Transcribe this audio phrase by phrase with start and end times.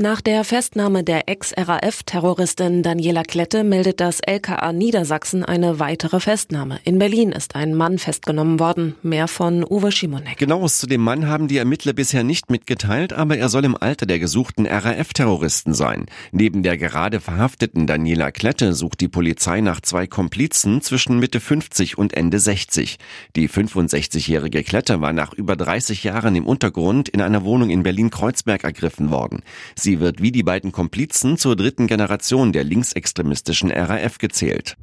[0.00, 6.78] Nach der Festnahme der Ex-RAF-Terroristin Daniela Klette meldet das LKA Niedersachsen eine weitere Festnahme.
[6.84, 8.94] In Berlin ist ein Mann festgenommen worden.
[9.02, 10.38] Mehr von Uwe Schimonek.
[10.38, 14.06] Genaues zu dem Mann haben die Ermittler bisher nicht mitgeteilt, aber er soll im Alter
[14.06, 16.06] der gesuchten RAF-Terroristen sein.
[16.30, 21.98] Neben der gerade verhafteten Daniela Klette sucht die Polizei nach zwei Komplizen zwischen Mitte 50
[21.98, 22.98] und Ende 60.
[23.34, 28.62] Die 65-jährige Klette war nach über 30 Jahren im Untergrund in einer Wohnung in Berlin-Kreuzberg
[28.62, 29.42] ergriffen worden.
[29.74, 34.76] Sie Sie wird wie die beiden Komplizen zur dritten Generation der linksextremistischen RAF gezählt.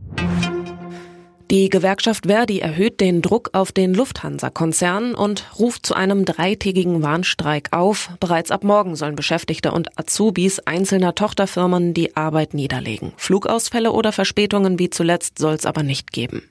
[1.52, 7.68] Die Gewerkschaft Verdi erhöht den Druck auf den Lufthansa-Konzern und ruft zu einem dreitägigen Warnstreik
[7.72, 8.10] auf.
[8.20, 13.14] Bereits ab morgen sollen Beschäftigte und Azubis einzelner Tochterfirmen die Arbeit niederlegen.
[13.16, 16.42] Flugausfälle oder Verspätungen wie zuletzt soll es aber nicht geben.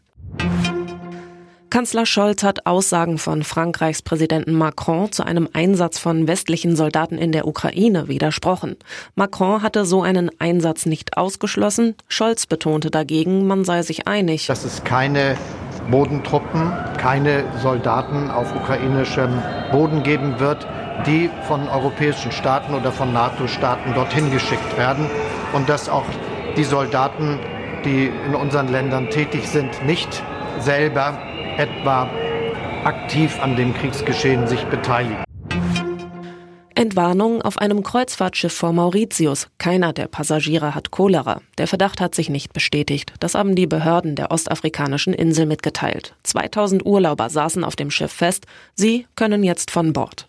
[1.74, 7.32] Kanzler Scholz hat Aussagen von Frankreichs Präsidenten Macron zu einem Einsatz von westlichen Soldaten in
[7.32, 8.76] der Ukraine widersprochen.
[9.16, 11.96] Macron hatte so einen Einsatz nicht ausgeschlossen.
[12.06, 14.46] Scholz betonte dagegen, man sei sich einig.
[14.46, 15.36] Dass es keine
[15.90, 20.68] Bodentruppen, keine Soldaten auf ukrainischem Boden geben wird,
[21.08, 25.10] die von europäischen Staaten oder von NATO-Staaten dorthin geschickt werden
[25.52, 26.06] und dass auch
[26.56, 27.40] die Soldaten,
[27.84, 30.22] die in unseren Ländern tätig sind, nicht
[30.60, 31.18] selber
[31.58, 32.08] etwa
[32.84, 35.24] aktiv an dem Kriegsgeschehen sich beteiligen.
[36.76, 39.46] Entwarnung auf einem Kreuzfahrtschiff vor Mauritius.
[39.58, 41.40] Keiner der Passagiere hat Cholera.
[41.56, 43.14] Der Verdacht hat sich nicht bestätigt.
[43.20, 46.14] Das haben die Behörden der ostafrikanischen Insel mitgeteilt.
[46.24, 48.46] 2000 Urlauber saßen auf dem Schiff fest.
[48.74, 50.26] Sie können jetzt von Bord.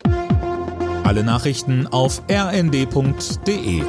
[1.03, 3.83] Alle Nachrichten auf rnd.de